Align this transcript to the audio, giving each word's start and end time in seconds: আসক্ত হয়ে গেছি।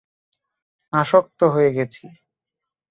আসক্ত 0.93 1.39
হয়ে 1.53 1.69
গেছি। 1.73 2.05